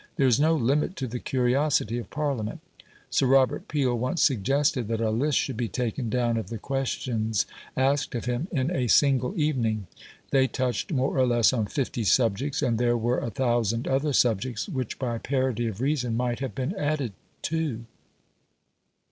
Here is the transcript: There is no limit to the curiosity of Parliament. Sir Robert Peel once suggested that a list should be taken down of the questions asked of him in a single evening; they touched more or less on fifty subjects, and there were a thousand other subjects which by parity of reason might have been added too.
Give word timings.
There 0.15 0.25
is 0.25 0.39
no 0.39 0.55
limit 0.55 0.95
to 0.95 1.05
the 1.05 1.19
curiosity 1.19 1.99
of 1.99 2.09
Parliament. 2.09 2.59
Sir 3.11 3.27
Robert 3.27 3.67
Peel 3.67 3.93
once 3.95 4.23
suggested 4.23 4.87
that 4.87 4.99
a 4.99 5.11
list 5.11 5.37
should 5.37 5.57
be 5.57 5.67
taken 5.67 6.09
down 6.09 6.37
of 6.37 6.49
the 6.49 6.57
questions 6.57 7.45
asked 7.77 8.15
of 8.15 8.25
him 8.25 8.47
in 8.51 8.71
a 8.71 8.87
single 8.87 9.39
evening; 9.39 9.85
they 10.31 10.47
touched 10.47 10.91
more 10.91 11.15
or 11.19 11.27
less 11.27 11.53
on 11.53 11.67
fifty 11.67 12.03
subjects, 12.03 12.63
and 12.63 12.79
there 12.79 12.97
were 12.97 13.19
a 13.19 13.29
thousand 13.29 13.87
other 13.87 14.11
subjects 14.11 14.67
which 14.67 14.97
by 14.97 15.19
parity 15.19 15.67
of 15.67 15.81
reason 15.81 16.17
might 16.17 16.39
have 16.39 16.55
been 16.55 16.75
added 16.77 17.13
too. 17.43 17.85